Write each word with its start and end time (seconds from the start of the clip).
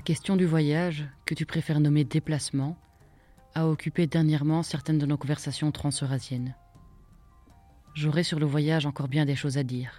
question 0.00 0.36
du 0.36 0.46
voyage, 0.46 1.06
que 1.26 1.34
tu 1.34 1.44
préfères 1.44 1.80
nommer 1.80 2.04
déplacement, 2.04 2.76
a 3.54 3.68
occupé 3.68 4.06
dernièrement 4.06 4.62
certaines 4.62 4.98
de 4.98 5.06
nos 5.06 5.18
conversations 5.18 5.70
transeurasiennes. 5.70 6.54
J'aurai 7.94 8.22
sur 8.22 8.40
le 8.40 8.46
voyage 8.46 8.86
encore 8.86 9.08
bien 9.08 9.26
des 9.26 9.36
choses 9.36 9.58
à 9.58 9.62
dire. 9.62 9.92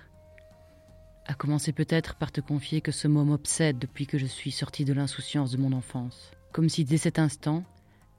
À 1.28 1.36
commencer 1.36 1.72
peut-être 1.72 2.16
par 2.16 2.32
te 2.32 2.42
confier 2.42 2.82
que 2.82 2.92
ce 2.92 3.08
mot 3.08 3.24
m'obsède 3.24 3.78
depuis 3.78 4.08
que 4.08 4.18
je 4.18 4.26
suis 4.26 4.52
sorti 4.52 4.84
de 4.84 4.94
l'insouciance 4.94 5.52
de 5.52 5.58
mon 5.58 5.72
enfance. 5.72 6.32
Comme 6.52 6.70
si 6.70 6.84
dès 6.86 6.98
cet 6.98 7.20
instant, 7.20 7.64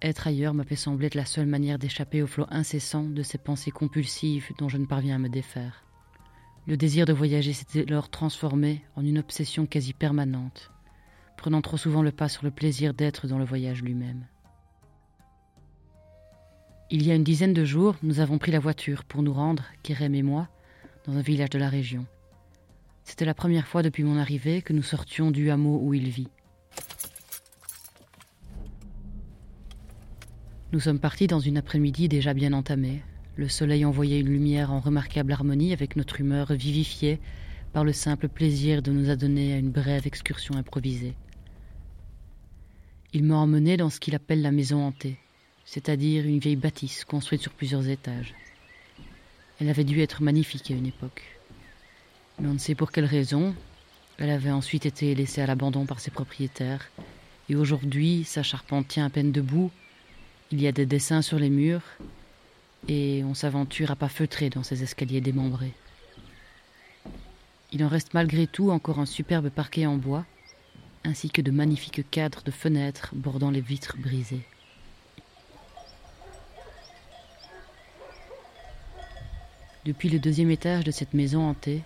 être 0.00 0.26
ailleurs 0.26 0.54
m'avait 0.54 0.76
semblé 0.76 1.08
être 1.08 1.14
la 1.14 1.24
seule 1.24 1.46
manière 1.46 1.78
d'échapper 1.78 2.22
au 2.22 2.26
flot 2.26 2.46
incessant 2.50 3.04
de 3.04 3.22
ces 3.22 3.38
pensées 3.38 3.70
compulsives 3.72 4.52
dont 4.58 4.68
je 4.68 4.78
ne 4.78 4.86
parviens 4.86 5.16
à 5.16 5.18
me 5.18 5.28
défaire. 5.28 5.84
Le 6.66 6.76
désir 6.76 7.04
de 7.04 7.12
voyager 7.12 7.52
s'était 7.52 7.84
alors 7.88 8.08
transformé 8.08 8.82
en 8.96 9.04
une 9.04 9.18
obsession 9.18 9.66
quasi 9.66 9.92
permanente, 9.92 10.70
prenant 11.36 11.60
trop 11.60 11.76
souvent 11.76 12.02
le 12.02 12.12
pas 12.12 12.28
sur 12.28 12.44
le 12.44 12.50
plaisir 12.50 12.94
d'être 12.94 13.26
dans 13.26 13.38
le 13.38 13.44
voyage 13.44 13.82
lui-même. 13.82 14.26
Il 16.90 17.06
y 17.06 17.10
a 17.10 17.14
une 17.14 17.24
dizaine 17.24 17.54
de 17.54 17.64
jours, 17.64 17.96
nous 18.02 18.20
avons 18.20 18.38
pris 18.38 18.52
la 18.52 18.60
voiture 18.60 19.04
pour 19.04 19.22
nous 19.22 19.32
rendre, 19.32 19.64
Kérem 19.82 20.14
et 20.14 20.22
moi, 20.22 20.48
dans 21.06 21.16
un 21.16 21.22
village 21.22 21.50
de 21.50 21.58
la 21.58 21.68
région. 21.68 22.06
C'était 23.04 23.24
la 23.24 23.34
première 23.34 23.66
fois 23.66 23.82
depuis 23.82 24.04
mon 24.04 24.18
arrivée 24.18 24.62
que 24.62 24.72
nous 24.72 24.82
sortions 24.82 25.30
du 25.30 25.50
hameau 25.50 25.80
où 25.82 25.94
il 25.94 26.08
vit. 26.08 26.28
Nous 30.72 30.80
sommes 30.80 30.98
partis 30.98 31.26
dans 31.26 31.40
une 31.40 31.56
après-midi 31.56 32.08
déjà 32.08 32.34
bien 32.34 32.52
entamée. 32.52 33.02
Le 33.36 33.48
soleil 33.48 33.84
envoyait 33.84 34.20
une 34.20 34.28
lumière 34.28 34.72
en 34.72 34.80
remarquable 34.80 35.32
harmonie 35.32 35.72
avec 35.72 35.96
notre 35.96 36.20
humeur 36.20 36.52
vivifiée 36.52 37.20
par 37.72 37.84
le 37.84 37.92
simple 37.92 38.28
plaisir 38.28 38.82
de 38.82 38.90
nous 38.90 39.10
adonner 39.10 39.54
à 39.54 39.58
une 39.58 39.70
brève 39.70 40.06
excursion 40.06 40.56
improvisée. 40.56 41.14
Il 43.14 43.24
m'a 43.24 43.36
emmené 43.36 43.78
dans 43.78 43.88
ce 43.88 44.00
qu'il 44.00 44.14
appelle 44.14 44.42
la 44.42 44.50
maison 44.50 44.84
hantée 44.84 45.16
c'est-à-dire 45.64 46.26
une 46.26 46.38
vieille 46.38 46.56
bâtisse 46.56 47.04
construite 47.04 47.42
sur 47.42 47.52
plusieurs 47.52 47.88
étages. 47.88 48.34
Elle 49.60 49.68
avait 49.68 49.84
dû 49.84 50.00
être 50.00 50.22
magnifique 50.22 50.70
à 50.70 50.74
une 50.74 50.86
époque. 50.86 51.22
Mais 52.38 52.48
on 52.48 52.54
ne 52.54 52.58
sait 52.58 52.74
pour 52.74 52.92
quelle 52.92 53.04
raison, 53.04 53.54
elle 54.18 54.30
avait 54.30 54.50
ensuite 54.50 54.86
été 54.86 55.14
laissée 55.14 55.40
à 55.40 55.46
l'abandon 55.46 55.86
par 55.86 56.00
ses 56.00 56.10
propriétaires, 56.10 56.90
et 57.48 57.56
aujourd'hui 57.56 58.24
sa 58.24 58.42
charpente 58.42 58.88
tient 58.88 59.06
à 59.06 59.10
peine 59.10 59.32
debout, 59.32 59.70
il 60.50 60.60
y 60.60 60.66
a 60.66 60.72
des 60.72 60.86
dessins 60.86 61.22
sur 61.22 61.38
les 61.38 61.50
murs, 61.50 61.82
et 62.88 63.22
on 63.24 63.34
s'aventure 63.34 63.90
à 63.90 63.96
pas 63.96 64.08
feutrer 64.08 64.50
dans 64.50 64.62
ces 64.62 64.82
escaliers 64.82 65.20
démembrés. 65.20 65.72
Il 67.72 67.84
en 67.84 67.88
reste 67.88 68.14
malgré 68.14 68.46
tout 68.46 68.70
encore 68.70 68.98
un 68.98 69.06
superbe 69.06 69.48
parquet 69.48 69.86
en 69.86 69.96
bois, 69.96 70.24
ainsi 71.04 71.30
que 71.30 71.42
de 71.42 71.50
magnifiques 71.50 72.10
cadres 72.10 72.42
de 72.42 72.50
fenêtres 72.50 73.10
bordant 73.14 73.50
les 73.50 73.60
vitres 73.60 73.96
brisées. 73.98 74.46
Depuis 79.84 80.08
le 80.08 80.18
deuxième 80.18 80.50
étage 80.50 80.84
de 80.84 80.90
cette 80.90 81.12
maison 81.12 81.46
hantée, 81.46 81.82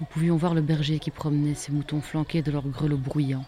nous 0.00 0.06
pouvions 0.06 0.36
voir 0.36 0.52
le 0.52 0.60
berger 0.60 0.98
qui 0.98 1.10
promenait 1.10 1.54
ses 1.54 1.72
moutons 1.72 2.02
flanqués 2.02 2.42
de 2.42 2.50
leurs 2.50 2.68
grelots 2.68 2.98
bruyants. 2.98 3.46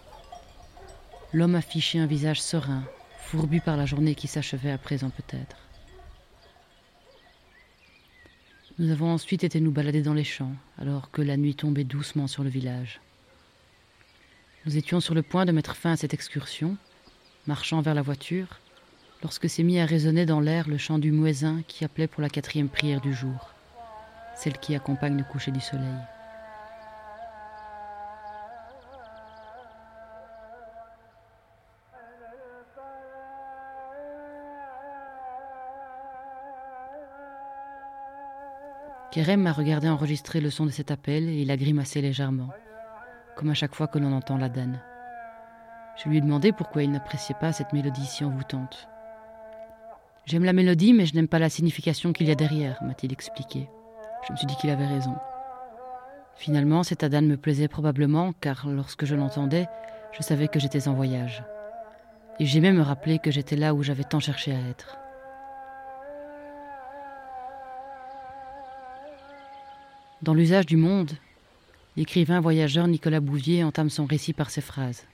L'homme 1.35 1.55
affichait 1.55 1.99
un 1.99 2.07
visage 2.07 2.41
serein, 2.41 2.85
fourbu 3.19 3.61
par 3.61 3.77
la 3.77 3.85
journée 3.85 4.15
qui 4.15 4.27
s'achevait 4.27 4.71
à 4.71 4.79
présent 4.79 5.11
peut-être. 5.11 5.57
Nous 8.79 8.91
avons 8.91 9.13
ensuite 9.13 9.45
été 9.45 9.61
nous 9.61 9.73
balader 9.73 10.01
dans 10.01 10.15
les 10.15 10.25
champs, 10.25 10.55
alors 10.79 11.11
que 11.11 11.21
la 11.21 11.37
nuit 11.37 11.55
tombait 11.55 11.85
doucement 11.85 12.29
sur 12.29 12.45
le 12.45 12.49
village. 12.49 13.01
Nous 14.69 14.77
étions 14.77 15.01
sur 15.01 15.15
le 15.15 15.23
point 15.23 15.47
de 15.47 15.53
mettre 15.53 15.75
fin 15.77 15.93
à 15.93 15.97
cette 15.97 16.13
excursion, 16.13 16.77
marchant 17.47 17.81
vers 17.81 17.95
la 17.95 18.03
voiture, 18.03 18.61
lorsque 19.23 19.49
s'est 19.49 19.63
mis 19.63 19.81
à 19.81 19.87
résonner 19.87 20.27
dans 20.27 20.41
l'air 20.41 20.69
le 20.69 20.77
chant 20.77 20.99
du 20.99 21.11
muezzin 21.11 21.63
qui 21.67 21.87
appelait 21.87 22.07
pour 22.07 22.21
la 22.21 22.29
quatrième 22.29 22.69
prière 22.69 23.01
du 23.01 23.15
jour 23.15 23.55
celle 24.37 24.59
qui 24.59 24.75
accompagne 24.75 25.17
le 25.17 25.25
coucher 25.25 25.53
du 25.53 25.61
soleil. 25.61 25.87
Kerem 39.13 39.41
m'a 39.41 39.53
regardé 39.53 39.89
enregistrer 39.89 40.43
le 40.43 40.51
son 40.51 40.67
de 40.67 40.71
cet 40.71 40.91
appel 40.91 41.31
et 41.31 41.41
il 41.41 41.51
a 41.51 41.57
grimacé 41.57 42.03
légèrement, 42.03 42.51
comme 43.39 43.51
à 43.51 43.55
chaque 43.55 43.77
fois 43.77 43.87
que 43.87 44.01
l'on 44.01 44.13
entend 44.13 44.37
la 44.37 44.49
danne. 44.49 44.81
Je 45.97 46.09
lui 46.09 46.19
ai 46.19 46.21
demandé 46.21 46.51
pourquoi 46.51 46.83
il 46.83 46.91
n'appréciait 46.91 47.37
pas 47.41 47.53
cette 47.53 47.73
mélodie 47.73 48.05
si 48.05 48.25
envoûtante. 48.25 48.89
J'aime 50.27 50.45
la 50.45 50.53
mélodie, 50.53 50.93
mais 50.93 51.07
je 51.07 51.15
n'aime 51.15 51.29
pas 51.29 51.39
la 51.39 51.49
signification 51.49 52.13
qu'il 52.13 52.27
y 52.27 52.33
a 52.33 52.35
derrière, 52.35 52.83
m'a-t-il 52.83 53.13
expliqué. 53.13 53.69
Je 54.27 54.33
me 54.33 54.37
suis 54.37 54.47
dit 54.49 54.57
qu'il 54.57 54.71
avait 54.71 54.89
raison. 54.89 55.15
Finalement, 56.35 56.83
cet 56.83 57.05
Adan 57.05 57.23
me 57.23 57.37
plaisait 57.37 57.69
probablement 57.69 58.33
car 58.41 58.67
lorsque 58.67 59.05
je 59.05 59.15
l'entendais, 59.15 59.69
je 60.11 60.23
savais 60.25 60.49
que 60.49 60.59
j'étais 60.59 60.89
en 60.89 60.95
voyage. 60.95 61.45
Et 62.41 62.47
j'aimais 62.47 62.73
me 62.73 62.83
rappeler 62.83 63.21
que 63.21 63.31
j'étais 63.31 63.57
là 63.57 63.73
où 63.73 63.85
j'avais 63.85 64.05
tant 64.05 64.21
cherché 64.21 64.53
à 64.53 64.69
être. 64.69 64.99
Dans 70.23 70.35
l'usage 70.35 70.67
du 70.67 70.77
monde, 70.77 71.13
l'écrivain 71.99 72.41
voyageur 72.41 72.87
Nicolas 72.87 73.19
Bouvier 73.19 73.65
entame 73.65 73.91
son 73.91 74.07
récit 74.07 74.33
par 74.33 74.51
ces 74.51 74.61
phrases. 74.61 75.05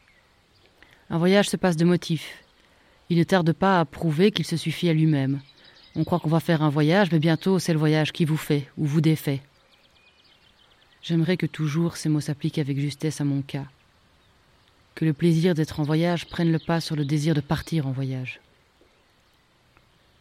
Un 1.09 1.17
voyage 1.17 1.49
se 1.49 1.57
passe 1.57 1.77
de 1.77 1.85
motifs. 1.87 2.45
Il 3.09 3.17
ne 3.17 3.25
tarde 3.25 3.55
pas 3.55 3.81
à 3.81 3.87
prouver 3.87 4.31
qu'il 4.31 4.45
se 4.45 4.59
suffit 4.59 4.91
à 4.91 4.93
lui-même, 4.93 5.41
on 5.97 6.05
croit 6.05 6.19
qu'on 6.19 6.29
va 6.29 6.41
faire 6.41 6.63
un 6.63 6.69
voyage, 6.69 7.11
mais 7.11 7.21
bientôt 7.21 7.59
c'est 7.59 7.73
le 7.73 7.79
voyage 7.79 8.13
qui 8.13 8.27
vous 8.27 8.37
fait 8.37 8.69
ou 8.77 8.85
vous 8.85 9.01
défait. 9.01 9.41
J'aimerais 11.03 11.39
que 11.39 11.47
toujours 11.47 11.97
ces 11.97 12.11
mots 12.11 12.21
s'appliquent 12.21 12.59
avec 12.59 12.79
justesse 12.79 13.21
à 13.21 13.25
mon 13.25 13.41
cas. 13.41 13.65
Que 14.95 15.07
le 15.07 15.15
plaisir 15.15 15.55
d'être 15.55 15.81
en 15.81 15.85
voyage 15.85 16.27
prenne 16.27 16.53
le 16.53 16.59
pas 16.59 16.81
sur 16.81 16.97
le 16.97 17.07
désir 17.07 17.35
de 17.35 17.41
partir 17.41 17.87
en 17.87 17.93
voyage. 17.93 18.41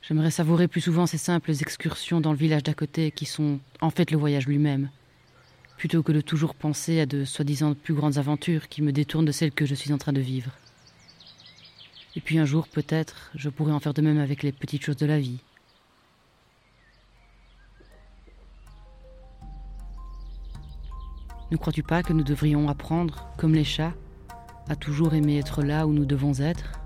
J'aimerais 0.01 0.31
savourer 0.31 0.69
plus 0.69 0.81
souvent 0.81 1.07
ces 1.07 1.17
simples 1.17 1.51
excursions 1.51 2.21
dans 2.21 2.31
le 2.31 2.37
village 2.37 2.63
d'à 2.63 2.73
côté 2.73 3.11
qui 3.11 3.25
sont 3.25 3.59
en 3.81 3.89
fait 3.89 4.11
le 4.11 4.17
voyage 4.17 4.47
lui-même, 4.47 4.89
plutôt 5.83 6.01
que 6.01 6.13
de 6.13 6.21
toujours 6.21 6.55
penser 6.55 7.01
à 7.01 7.05
de 7.05 7.25
soi-disant 7.25 7.73
plus 7.73 7.93
grandes 7.93 8.17
aventures 8.17 8.69
qui 8.69 8.81
me 8.81 8.93
détournent 8.93 9.25
de 9.25 9.33
celles 9.33 9.51
que 9.51 9.65
je 9.65 9.75
suis 9.75 9.91
en 9.91 9.97
train 9.97 10.13
de 10.13 10.21
vivre. 10.21 10.51
Et 12.15 12.21
puis 12.21 12.37
un 12.37 12.45
jour, 12.45 12.69
peut-être, 12.69 13.31
je 13.35 13.49
pourrai 13.49 13.73
en 13.73 13.81
faire 13.81 13.93
de 13.93 14.01
même 14.01 14.17
avec 14.17 14.43
les 14.43 14.53
petites 14.53 14.81
choses 14.81 14.95
de 14.95 15.05
la 15.05 15.19
vie, 15.19 15.39
Ne 21.51 21.57
crois-tu 21.57 21.83
pas 21.83 22.01
que 22.01 22.13
nous 22.13 22.23
devrions 22.23 22.69
apprendre, 22.69 23.27
comme 23.37 23.53
les 23.53 23.65
chats, 23.65 23.93
à 24.69 24.77
toujours 24.77 25.13
aimer 25.13 25.37
être 25.37 25.63
là 25.63 25.85
où 25.85 25.91
nous 25.91 26.05
devons 26.05 26.39
être? 26.39 26.82